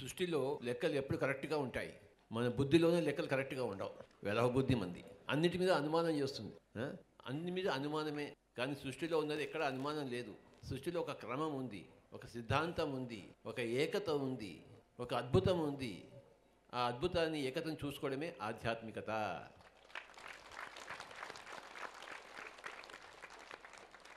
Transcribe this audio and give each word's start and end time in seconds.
సృష్టిలో 0.00 0.58
లెక్కలు 0.62 0.92
ఎప్పుడు 0.92 1.18
కరెక్ట్గా 1.18 1.58
ఉంటాయి? 1.58 2.00
మన 2.32 2.48
బుద్ధిలోనే 2.48 3.00
లెక్కలు 3.00 3.26
కరెక్ట్గా 3.26 3.64
ఉండవు. 3.64 3.90
వెలవ 4.24 4.48
బుద్ధి 4.48 4.74
మంది. 4.74 5.04
అన్నిటి 5.28 5.58
మీద 5.58 5.70
అనుమానం 5.70 6.10
చేస్తుంది. 6.10 6.56
అన్ని 7.26 7.50
మీద 7.50 7.68
అనుమానమే. 7.68 8.36
కానీ 8.58 8.74
సృష్టిలో 8.74 9.18
ఉన్నది 9.18 9.42
ఎక్కడ 9.42 9.62
అనుమానం 9.62 10.08
లేదు. 10.08 10.34
సృష్టిలో 10.70 11.00
ఒక 11.00 11.10
క్రమం 11.10 11.54
ఉంది. 11.54 11.88
ఒక 12.12 12.26
సిద్ధాంతం 12.26 12.92
ఉంది. 12.92 13.34
ఒక 13.46 13.60
ఏకత 13.60 14.10
ఉంది. 14.10 14.64
ఒక 15.00 15.14
అద్భుతం 15.14 15.60
ఉంది. 15.60 16.08
ఆ 16.74 16.86
అద్భుతాన్ని 16.86 17.40
ఏకతను 17.40 17.76
చూసుకోవడమే 17.84 18.36
ఆధ్యాత్మికత. 18.42 19.10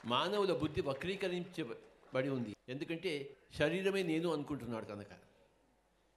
మానవుల 0.04 0.52
బుద్ధి 0.52 0.80
వక్రీకరించబడి 0.80 2.28
ఉంది. 2.28 2.56
ఎందుకంటే 2.68 3.36
శరీరమే 3.58 4.02
నేను 4.02 4.32
అనుకుంటున్నాడు 4.32 4.84
కనుక. 4.84 5.23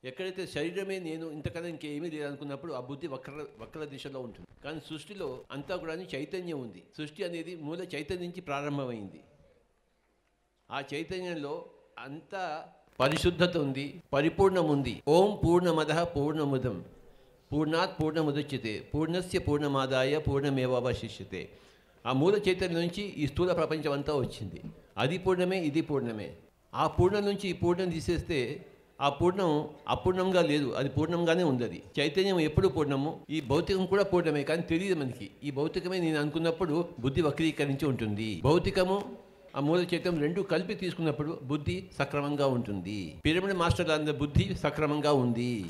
ఎక్కడైతే 0.03 0.47
శరీరమే 0.47 0.99
నేను 0.99 1.31
ఇంతకన్నా 1.31 1.69
ఇంకేమీ 1.69 2.09
లేదనుకున్నప్పుడు 2.09 2.73
ఆ 2.73 2.79
బుద్ధి 2.79 3.07
వక్ర 3.07 3.45
వక్ర 3.59 3.85
దిశలో 3.85 4.19
ఉంటుంది. 4.19 4.47
కానీ 4.63 4.79
సృష్టిలో 4.89 5.45
అంతా 5.51 5.75
కూడా 5.75 5.93
చైతన్యం 5.93 6.59
ఉంది. 6.59 6.83
సృష్టి 6.97 7.23
అనేది 7.23 7.55
మూల 7.55 7.81
చైతన్యం 7.95 8.23
నుంచి 8.23 8.41
ప్రారంభమైంది. 8.41 9.19
ఆ 10.71 10.83
చైతన్యంలో 10.93 11.65
అంతా 11.99 12.65
పరిశుద్ధత 12.99 13.57
ఉంది 13.57 14.01
పరిపూర్ణం 14.13 14.69
ఉంది. 14.69 15.03
ఓం 15.07 15.39
పూర్ణమద 15.43 15.91
పూర్ణముదం. 16.15 16.85
పూర్ణాత్ 17.53 18.01
పూర్ణముదచ్యతే. 18.01 18.89
పూర్ణస్య 18.93 19.39
పూర్ణమాదాయ 19.39 20.17
పూర్ణమేవావశిష్యతే. 20.17 21.49
ఆ 22.05 22.13
మూల 22.13 22.35
చైతన్యం 22.47 22.81
నుంచి 22.81 23.03
ఈ 23.03 23.27
స్థూల 23.27 23.53
ప్రపంచం 23.53 23.91
అంతా 23.91 24.15
వచ్చింది. 24.15 24.61
అది 24.97 25.17
పూర్ణమే 25.17 25.65
ఇది 25.65 25.81
పూర్ణమే. 25.81 26.35
ఆ 26.73 26.87
పూర్ణం 26.87 27.25
నుంచి 27.25 27.49
ఈ 27.49 27.53
పూర్ణం 27.53 27.89
తీసేస్తే 27.89 28.65
ఆ 29.01 29.09
పూర్ణం 29.09 29.67
అపూర్ణంగా 29.87 30.41
లేదు. 30.41 30.73
అది 30.77 30.89
పూర్ణంగానే 30.89 31.43
ఉంది 31.43 31.63
అది. 31.63 31.83
చైతన్యం 31.99 32.39
ఎప్పుడు 32.39 32.67
పూర్ణము? 32.67 33.19
ఈ 33.29 33.41
భౌతికం 33.41 33.85
కూడా 33.85 34.03
పూర్ణమే 34.03 34.43
కానీ 34.43 34.61
తెలియదు 34.61 34.99
మనకి. 34.99 35.29
ఈ 35.43 35.51
భౌతికమే 35.51 35.99
నేను 35.99 36.19
అనుకున్నప్పుడు 36.19 36.89
బుద్ధి 36.99 37.21
వక్రీకరించి 37.21 37.85
ఉంటుంది. 37.85 38.41
భౌతికము 38.43 39.01
ఆ 39.55 39.59
మూల 39.59 39.79
చైతన్యం 39.79 40.21
రెండు 40.21 40.41
కలిపి 40.41 40.73
తీసుకున్నప్పుడు 40.73 41.39
బుద్ధి 41.43 41.83
సక్రమంగా 41.99 42.47
ఉంటుంది. 42.47 43.15
పిరమిడ్ 43.25 43.53
మాస్టర్ 43.53 43.91
అందరి 43.91 44.17
బుద్ధి 44.17 44.55
సక్రమంగా 44.55 45.13
ఉంది. 45.13 45.63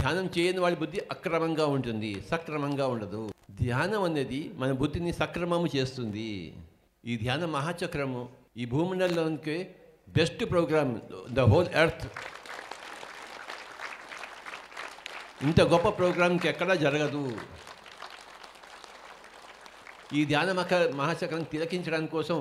ధ్యానం 0.00 0.30
చేయని 0.38 0.58
వాళ్ళ 0.58 0.76
బుద్ధి 0.78 1.00
అక్రమంగా 1.10 1.66
ఉంటుంది. 1.66 2.22
సక్రమంగా 2.30 2.86
ఉండదు. 2.86 3.30
ధ్యానం 3.62 4.02
అనేది 4.02 4.50
మన 4.54 4.72
బుద్ధిని 4.72 5.12
సక్రమము 5.12 5.68
చేస్తుంది. 5.76 6.52
ఈ 7.12 7.14
ధ్యాన 7.22 7.44
మహాచక్రము 7.54 8.20
ఈ 8.60 8.64
భూమండలంలోనికి 8.72 9.56
best 10.16 10.42
program 10.52 10.92
the 11.36 11.40
whole 11.50 11.68
earth. 11.82 12.04
ఇంత 15.46 15.60
గొప్ప 15.72 15.88
ప్రోగ్రాంకి 15.98 16.46
ఎక్కడా 16.52 16.74
జరగదు. 16.84 17.22
ఈ 20.18 20.20
ధ్యాన 20.30 20.52
మహ 20.58 20.78
మహాచక్రం 21.00 21.42
తిలకించడానికి 21.52 22.12
కోసం 22.16 22.38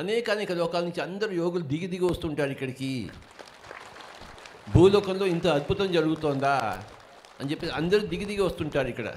అనేక 0.00 0.30
అనేక 0.34 0.52
లోకాల 0.60 0.82
నుంచి 0.88 1.02
అందరూ 1.08 1.32
యోగులు 1.42 1.64
దిగి 1.72 1.88
దిగి 1.92 2.06
వస్తుంటారు 2.10 2.52
ఇక్కడికి. 2.56 2.90
భూలోకంలో 4.74 5.26
ఇంత 5.34 5.46
అద్భుతం 5.58 5.88
జరుగుతోందా 5.96 6.54
అని 7.40 7.50
చెప్పి 7.50 7.70
అందరూ 7.80 8.02
దిగి 8.12 8.28
దిగి 8.32 8.42
వస్తుంటారు 8.48 8.88
ఇక్కడ. 8.94 9.08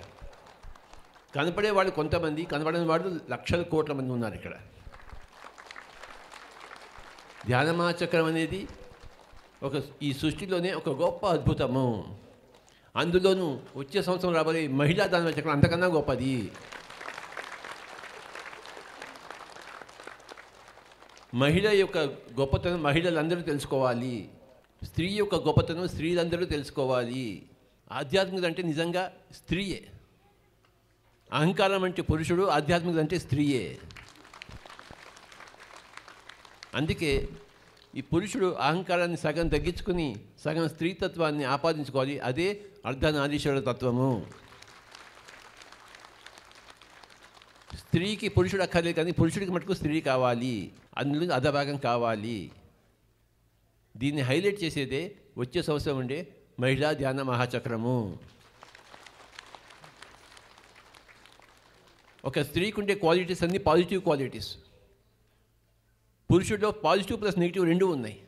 కనపడే 1.36 1.70
వాళ్ళు 1.70 1.92
కొంతమంది 1.92 2.46
కనపడని 2.46 2.86
వాళ్ళు 2.86 3.20
లక్షల 3.30 3.62
కోట్ల 3.62 3.94
మంది 3.94 4.14
ఉన్నారు 4.14 4.34
ఇక్కడ. 4.34 4.52
ధ్యానమాచక్రం 7.46 8.26
అనేది 8.26 8.68
ఒక 9.64 9.74
ఈ 10.02 10.14
సృష్టిలోనే 10.14 10.74
ఒక 10.74 10.90
గొప్ప 10.90 11.28
అద్భుతము. 11.28 12.20
అందులోనూ 12.96 13.60
వచ్చే 13.76 14.02
సంవత్సరం 14.02 14.36
రాబోయే 14.36 14.68
మహిళా 14.68 15.08
ధ్యాన 15.08 15.28
చక్రం 15.28 15.52
అంతకన్నా 15.52 15.88
గొప్పది. 15.88 16.52
మహిళ 21.36 21.70
యొక్క 21.70 21.98
గొప్పతనం 22.40 22.84
మహిళలందరూ 22.84 23.42
తెలుసుకోవాలి. 23.42 24.30
స్త్రీ 24.84 25.08
యొక్క 25.08 25.36
గొప్పతనం 25.36 25.88
స్త్రీలందరూ 25.88 26.46
తెలుసుకోవాలి. 26.46 27.50
ఆధ్యాత్మికత 27.92 28.46
అంటే 28.46 28.64
నిజంగా 28.64 29.12
స్త్రీయే. 29.36 29.88
అహంకారం 31.32 31.84
అంటే 31.84 32.02
పురుషుడు 32.02 32.44
ఆధ్యాత్మికత 32.44 33.00
అంటే 33.00 33.20
స్త్రీయే. 33.20 33.80
అందుకే 36.76 37.30
ఈ 37.96 38.02
పురుషుడు 38.02 38.46
అహంకారాన్ని 38.46 39.18
సగం 39.18 39.48
తగ్గించుకుని 39.48 40.16
సగం 40.46 40.70
స్త్రీతత్వాన్ని 40.70 41.44
ఆపాదించుకోవాలి. 41.44 42.20
అదే 42.20 42.62
అర్ధనారీశ్వర 42.86 43.60
తత్వము. 43.60 44.28
స్త్రీకి 47.78 48.30
పురుషుడు 48.30 48.62
అక్కర్లేదు 48.62 48.98
కానీ 48.98 49.12
పురుషుడికి 49.12 49.52
మటుకు 49.52 49.74
స్త్రీ 49.74 50.02
కావాలి. 50.02 50.72
అందులో 50.98 51.36
అధభాగం 51.36 51.78
కావాలి. 51.78 52.52
దీన్ని 53.98 54.22
హైలైట్ 54.22 54.64
చేసేదే 54.64 55.16
వచ్చే 55.38 55.62
సంవత్సరం 55.62 55.98
ఉండే 55.98 56.28
మహిళా 56.60 56.92
ధ్యాన 56.92 57.22
మహాచక్రము. 57.22 58.18
ఒక 62.26 62.40
స్త్రీకి 62.40 62.80
ఉండే 62.80 62.96
క్వాలిటీస్ 62.96 63.44
అన్ని 63.44 63.58
పాజిటివ్ 63.58 64.02
క్వాలిటీస్ 64.04 64.58
పురుషుడిలో 66.34 66.72
పాజిటివ్ 66.72 67.22
ప్లస్ 67.22 67.40
నెగిటివ్ 67.40 67.66
రెండు 67.66 67.86
ఉన్నాయి. 67.86 68.24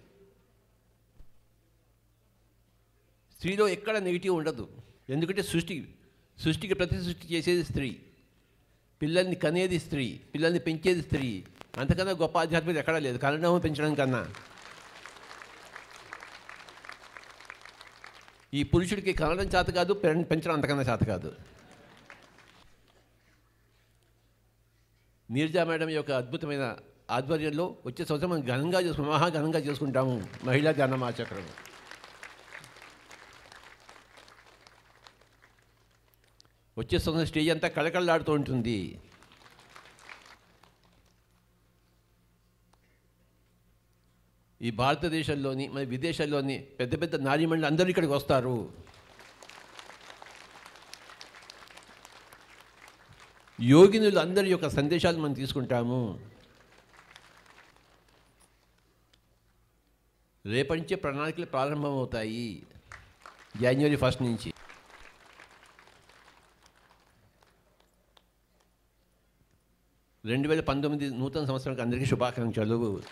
స్త్రీలో 3.36 3.68
ఎక్కడ 3.68 3.98
నెగిటివ్ 3.98 4.36
ఉండదు. 4.36 4.70
ఎందుకంటే 5.10 5.42
సృష్టి 5.42 5.96
సృష్టికి 6.40 6.74
ప్రతి 6.74 7.04
సృష్టి 7.04 7.34
చేసేది 7.34 7.64
స్త్రీ. 7.64 8.00
పిల్లల్ని 9.02 9.36
కనేది 9.36 9.80
స్త్రీ 9.80 10.22
పిల్లల్ని 10.34 10.60
పెంచేది 10.60 11.02
స్త్రీ. 11.02 11.44
అంతకన్నా 11.78 12.14
గొప్ప 12.14 12.40
ఆధ్యాత్మికత 12.40 12.80
ఎక్కడా 12.80 13.00
లేదు. 13.00 13.18
కనడం 13.18 13.60
పెంచడం 13.60 13.96
కన్నా. 13.96 14.34
ఈ 18.54 18.64
పురుషుడికి 18.64 19.14
కనడం 19.14 19.46
చేత 19.46 19.66
కాదు 19.66 19.94
పెంచడం 19.94 20.52
అంతకన్నా 20.52 20.84
చేత 20.84 21.04
కాదు. 21.04 21.36
నీర్జా 25.36 25.62
మేడం 25.70 25.90
యొక్క 25.98 26.12
అద్భుతమైన 26.22 26.64
ఆధ్వర్యంలో 27.18 27.66
వచ్చే 27.88 28.04
సంవత్సరం 28.08 28.32
మనం 28.32 28.44
ఘనంగా 28.54 28.80
చేసుకుంటాం 28.86 29.12
మహా 29.14 29.28
ఘనంగా 29.38 29.60
చేసుకుంటాము 29.68 30.16
మహిళా 30.48 30.72
ఘనమాచక్రం 30.84 31.48
వచ్చే 36.78 36.98
సంవత్సరం 37.04 37.30
స్టేజ్ 37.30 37.50
అంతా 37.54 37.68
కళకళలాడుతూ 37.78 38.32
ఉంటుంది. 38.40 38.78
ఈ 44.62 44.70
భారతదేశంలోని 44.82 45.66
మన 45.74 45.84
విదేశాల్లోని 45.96 46.56
పెద్ద 46.80 46.94
పెద్ద 47.02 47.16
నారీమణులు 47.28 47.68
అందరూ 47.70 47.90
ఇక్కడికి 47.94 48.14
వస్తారు. 48.14 48.58
యోగినులు 53.62 54.20
అందరి 54.20 54.52
యొక్క 54.52 54.68
సందేశాలు 54.68 55.18
మనం 55.18 55.34
తీసుకుంటాము. 55.34 56.20
రేపటి 60.46 60.80
నుంచే 60.80 60.96
ప్రణాళికలు 60.96 61.46
ప్రారంభమవుతాయి. 61.46 62.64
జనవరి 63.62 63.96
ఫస్ట్ 63.96 64.22
నుంచి. 64.22 64.54
రెండు 70.26 70.48
వేల 70.48 70.60
పంతొమ్మిది 70.60 71.18
నూతన 71.18 71.46
సంవత్సరానికి 71.46 71.82
అందరికీ 71.82 72.06
శుభాకాంక్షలు. 72.06 73.04